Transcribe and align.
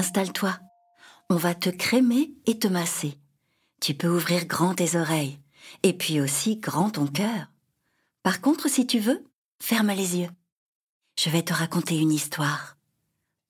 installe-toi. 0.00 0.58
On 1.28 1.36
va 1.36 1.54
te 1.54 1.68
crémer 1.68 2.32
et 2.46 2.58
te 2.58 2.68
masser. 2.68 3.18
Tu 3.82 3.92
peux 3.92 4.08
ouvrir 4.08 4.46
grand 4.46 4.74
tes 4.74 4.96
oreilles 4.96 5.38
et 5.82 5.92
puis 5.92 6.22
aussi 6.22 6.56
grand 6.56 6.88
ton 6.88 7.06
cœur. 7.06 7.50
Par 8.22 8.40
contre, 8.40 8.68
si 8.70 8.86
tu 8.86 8.98
veux, 8.98 9.22
ferme 9.62 9.90
les 9.90 10.16
yeux. 10.16 10.30
Je 11.18 11.28
vais 11.28 11.42
te 11.42 11.52
raconter 11.52 11.98
une 11.98 12.12
histoire. 12.12 12.78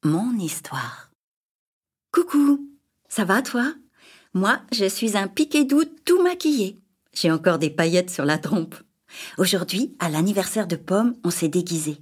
Mon 0.02 0.36
histoire. 0.38 1.12
Coucou, 2.12 2.68
ça 3.08 3.24
va 3.24 3.42
toi? 3.42 3.72
Moi, 4.34 4.60
je 4.72 4.86
suis 4.86 5.16
un 5.16 5.28
piquet 5.28 5.64
doux 5.64 5.84
tout 6.04 6.20
maquillé. 6.20 6.80
J'ai 7.14 7.30
encore 7.30 7.60
des 7.60 7.70
paillettes 7.70 8.10
sur 8.10 8.24
la 8.24 8.38
trompe. 8.38 8.74
Aujourd'hui, 9.38 9.94
à 10.00 10.08
l'anniversaire 10.08 10.66
de 10.66 10.76
Pomme, 10.76 11.14
on 11.22 11.30
s'est 11.30 11.48
déguisé. 11.48 11.98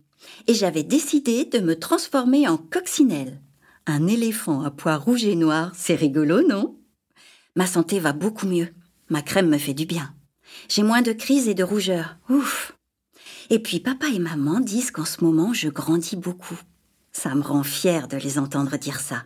Et 0.47 0.55
j'avais 0.55 0.85
décidé 0.85 1.45
de 1.45 1.59
me 1.59 1.79
transformer 1.79 2.49
en 2.49 2.57
coccinelle. 2.57 3.43
Un 3.91 4.07
éléphant 4.07 4.63
à 4.65 4.71
pois 4.71 4.97
rouge 4.97 5.25
et 5.25 5.35
noir, 5.35 5.73
c'est 5.75 5.95
rigolo, 5.95 6.47
non? 6.47 6.79
Ma 7.57 7.67
santé 7.67 7.99
va 7.99 8.13
beaucoup 8.13 8.47
mieux. 8.47 8.69
Ma 9.09 9.23
crème 9.23 9.49
me 9.49 9.57
fait 9.57 9.73
du 9.73 9.87
bien. 9.87 10.15
J'ai 10.69 10.83
moins 10.83 11.01
de 11.01 11.13
crises 11.13 11.49
et 11.49 11.55
de 11.55 11.65
rougeurs. 11.65 12.19
Ouf. 12.29 12.77
Et 13.49 13.59
puis 13.59 13.81
papa 13.81 14.09
et 14.09 14.19
maman 14.19 14.61
disent 14.61 14.91
qu'en 14.91 15.07
ce 15.07 15.25
moment 15.25 15.55
je 15.55 15.71
grandis 15.71 16.17
beaucoup. 16.17 16.61
Ça 17.13 17.35
me 17.35 17.41
rend 17.41 17.63
fière 17.63 18.09
de 18.09 18.19
les 18.19 18.39
entendre 18.39 18.77
dire 18.77 19.01
ça. 19.01 19.25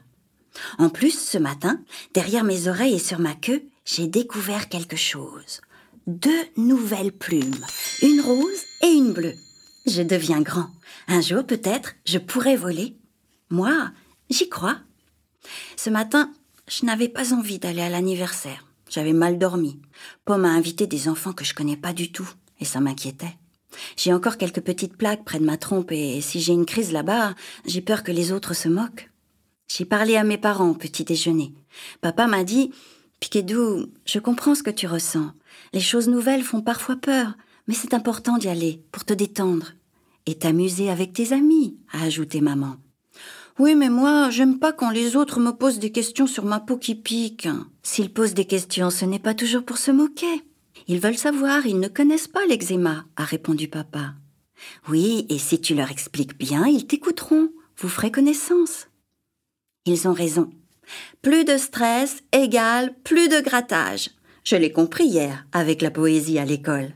En 0.79 0.91
plus, 0.91 1.19
ce 1.19 1.39
matin, 1.39 1.83
derrière 2.15 2.45
mes 2.45 2.69
oreilles 2.69 2.95
et 2.95 3.01
sur 3.01 3.19
ma 3.19 3.35
queue, 3.35 3.65
j'ai 3.85 4.07
découvert 4.07 4.69
quelque 4.69 4.97
chose. 4.97 5.61
Deux 6.07 6.45
nouvelles 6.57 7.13
plumes, 7.13 7.67
une 8.01 8.21
rose 8.21 8.63
et 8.83 8.93
une 8.93 9.13
bleue. 9.13 9.35
Je 9.87 10.03
deviens 10.03 10.41
grand. 10.41 10.71
Un 11.09 11.21
jour, 11.21 11.45
peut-être, 11.45 11.95
je 12.07 12.19
pourrai 12.19 12.55
voler. 12.55 12.97
Moi, 13.51 13.91
j'y 14.33 14.49
crois. 14.49 14.79
Ce 15.77 15.91
matin, 15.91 16.33
je 16.69 16.85
n'avais 16.87 17.09
pas 17.09 17.35
envie 17.35 17.59
d'aller 17.59 17.83
à 17.83 17.89
l'anniversaire. 17.89 18.67
J'avais 18.89 19.13
mal 19.13 19.39
dormi. 19.39 19.81
Pomme 20.25 20.45
a 20.45 20.51
invité 20.51 20.87
des 20.87 21.09
enfants 21.09 21.33
que 21.33 21.45
je 21.45 21.55
connais 21.55 21.77
pas 21.77 21.93
du 21.93 22.13
tout, 22.13 22.29
et 22.61 22.65
ça 22.65 22.81
m'inquiétait. 22.81 23.37
J'ai 23.97 24.13
encore 24.13 24.37
quelques 24.37 24.61
petites 24.61 24.97
plaques 24.97 25.25
près 25.25 25.39
de 25.39 25.45
ma 25.45 25.57
trompe, 25.57 25.93
et 25.93 26.21
si 26.21 26.41
j'ai 26.41 26.53
une 26.53 26.67
crise 26.67 26.93
là-bas, 26.93 27.35
j'ai 27.67 27.81
peur 27.81 28.03
que 28.03 28.13
les 28.13 28.33
autres 28.33 28.55
se 28.55 28.69
moquent. 28.69 29.11
J'ai 29.69 29.87
parlé 29.87 30.17
à 30.17 30.25
mes 30.25 30.37
parents 30.37 30.69
au 30.69 30.75
petit 30.75 31.05
déjeuner. 31.05 31.55
Papa 32.03 32.27
m'a 32.27 32.45
dit 32.45 32.71
Piquedou, 33.21 33.87
je 34.05 34.19
comprends 34.19 34.55
ce 34.55 34.63
que 34.63 34.71
tu 34.71 34.87
ressens. 34.87 35.33
Les 35.73 35.81
choses 35.81 36.09
nouvelles 36.09 36.43
font 36.43 36.61
parfois 36.61 36.97
peur, 36.97 37.35
mais 37.67 37.75
c'est 37.75 37.95
important 37.95 38.37
d'y 38.37 38.49
aller 38.49 38.83
pour 38.93 39.05
te 39.05 39.15
détendre. 39.15 39.73
Et 40.27 40.35
t'amuser 40.35 40.91
avec 40.91 41.13
tes 41.13 41.33
amis, 41.33 41.79
a 41.93 42.03
ajouté 42.03 42.41
maman. 42.41 42.77
Oui, 43.59 43.75
mais 43.75 43.91
moi, 43.91 44.31
j'aime 44.31 44.59
pas 44.59 44.73
quand 44.73 44.91
les 44.91 45.15
autres 45.17 45.39
me 45.39 45.53
posent 45.53 45.79
des 45.79 45.93
questions 45.93 46.27
sur 46.27 46.45
ma 46.45 46.61
peau 46.61 46.77
qui 46.77 46.95
pique. 46.95 47.49
S'ils 47.83 48.13
posent 48.13 48.35
des 48.35 48.47
questions, 48.47 48.91
ce 48.91 49.05
n'est 49.05 49.19
pas 49.19 49.35
toujours 49.35 49.65
pour 49.65 49.79
se 49.79 49.91
moquer. 49.91 50.43
Ils 50.89 51.01
veulent 51.01 51.19
savoir, 51.19 51.67
ils 51.67 51.79
ne 51.79 51.89
connaissent 51.89 52.29
pas 52.29 52.45
l'eczéma, 52.47 53.05
a 53.17 53.25
répondu 53.25 53.69
papa. 53.69 54.15
Oui, 54.89 55.27
et 55.29 55.39
si 55.39 55.61
tu 55.61 55.75
leur 55.75 55.91
expliques 55.91 56.39
bien, 56.39 56.67
ils 56.67 56.87
t'écouteront. 56.87 57.51
Vous 57.77 57.89
ferez 57.89 58.11
connaissance. 58.11 58.89
Ils 59.87 60.09
ont 60.09 60.13
raison. 60.13 60.51
Plus 61.21 61.45
de 61.45 61.57
stress 61.57 62.23
égale 62.33 62.95
plus 63.05 63.29
de 63.29 63.41
grattage. 63.41 64.11
Je 64.45 64.57
l'ai 64.57 64.73
compris 64.73 65.05
hier 65.05 65.47
avec 65.53 65.83
la 65.83 65.91
poésie 65.91 66.39
à 66.39 66.45
l'école. 66.45 66.95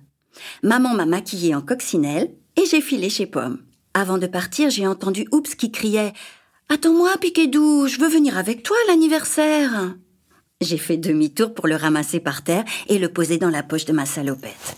Maman 0.62 0.94
m'a 0.94 1.06
maquillée 1.06 1.54
en 1.54 1.62
coccinelle 1.62 2.30
et 2.56 2.66
j'ai 2.66 2.80
filé 2.80 3.08
chez 3.08 3.26
Pomme. 3.26 3.62
Avant 3.94 4.18
de 4.18 4.26
partir, 4.26 4.70
j'ai 4.70 4.86
entendu 4.86 5.26
Oups 5.32 5.54
qui 5.54 5.70
criait 5.70 6.12
Attends-moi, 6.68 7.16
Piquedou, 7.18 7.86
je 7.86 8.00
veux 8.00 8.08
venir 8.08 8.36
avec 8.36 8.64
toi 8.64 8.76
à 8.84 8.90
l'anniversaire. 8.90 9.94
J'ai 10.60 10.78
fait 10.78 10.96
demi-tour 10.96 11.54
pour 11.54 11.68
le 11.68 11.76
ramasser 11.76 12.18
par 12.18 12.42
terre 12.42 12.64
et 12.88 12.98
le 12.98 13.08
poser 13.08 13.38
dans 13.38 13.50
la 13.50 13.62
poche 13.62 13.84
de 13.84 13.92
ma 13.92 14.04
salopette. 14.04 14.74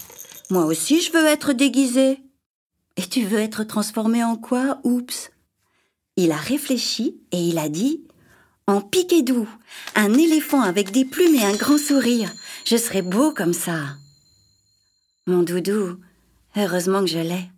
Moi 0.50 0.66
aussi, 0.66 1.00
je 1.00 1.12
veux 1.12 1.24
être 1.24 1.54
déguisée. 1.54 2.20
Et 2.98 3.06
tu 3.08 3.24
veux 3.24 3.38
être 3.38 3.64
transformé 3.64 4.22
en 4.22 4.36
quoi, 4.36 4.80
Oups? 4.84 5.30
Il 6.16 6.30
a 6.30 6.36
réfléchi 6.36 7.16
et 7.32 7.40
il 7.40 7.58
a 7.58 7.70
dit 7.70 8.04
En 8.66 8.82
Piquedou, 8.82 9.48
un 9.94 10.12
éléphant 10.12 10.60
avec 10.60 10.90
des 10.90 11.06
plumes 11.06 11.36
et 11.36 11.44
un 11.44 11.56
grand 11.56 11.78
sourire. 11.78 12.30
Je 12.66 12.76
serais 12.76 13.02
beau 13.02 13.32
comme 13.32 13.54
ça. 13.54 13.96
Mon 15.26 15.42
doudou, 15.42 15.96
heureusement 16.54 17.00
que 17.00 17.10
je 17.10 17.18
l'ai. 17.18 17.48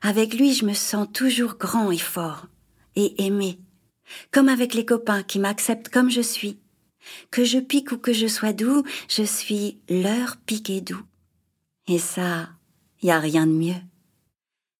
Avec 0.00 0.32
lui, 0.32 0.54
je 0.54 0.64
me 0.64 0.72
sens 0.72 1.08
toujours 1.12 1.56
grand 1.56 1.90
et 1.90 1.98
fort 1.98 2.46
et 2.96 3.24
aimé, 3.24 3.58
comme 4.30 4.48
avec 4.48 4.74
les 4.74 4.84
copains 4.84 5.22
qui 5.22 5.38
m'acceptent 5.38 5.88
comme 5.88 6.10
je 6.10 6.20
suis. 6.20 6.58
Que 7.30 7.44
je 7.44 7.58
pique 7.58 7.92
ou 7.92 7.98
que 7.98 8.12
je 8.12 8.26
sois 8.26 8.52
doux, 8.52 8.84
je 9.08 9.22
suis 9.22 9.78
leur 9.88 10.36
piqué 10.38 10.80
doux. 10.80 11.02
Et 11.88 11.98
ça, 11.98 12.50
y 13.02 13.10
a 13.10 13.18
rien 13.18 13.46
de 13.46 13.52
mieux. 13.52 13.80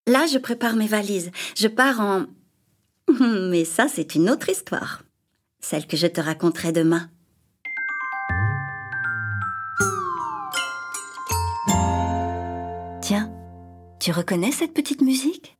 Là, 0.06 0.26
je 0.26 0.38
prépare 0.38 0.76
mes 0.76 0.86
valises. 0.86 1.30
Je 1.56 1.68
pars 1.68 2.00
en... 2.00 2.26
Mais 3.20 3.64
ça, 3.64 3.88
c'est 3.88 4.14
une 4.14 4.30
autre 4.30 4.48
histoire. 4.48 5.02
Celle 5.60 5.86
que 5.86 5.96
je 5.96 6.06
te 6.06 6.20
raconterai 6.20 6.72
demain. 6.72 7.10
Tiens, 13.02 13.30
tu 13.98 14.12
reconnais 14.12 14.52
cette 14.52 14.74
petite 14.74 15.02
musique? 15.02 15.59